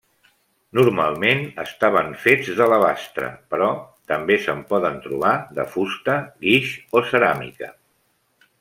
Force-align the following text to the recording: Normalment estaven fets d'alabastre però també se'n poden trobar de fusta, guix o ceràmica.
Normalment 0.77 1.43
estaven 1.63 2.09
fets 2.23 2.49
d'alabastre 2.61 3.29
però 3.53 3.67
també 4.13 4.39
se'n 4.47 4.65
poden 4.73 4.97
trobar 5.05 5.35
de 5.61 5.67
fusta, 5.75 6.17
guix 6.47 6.73
o 7.01 7.05
ceràmica. 7.13 7.71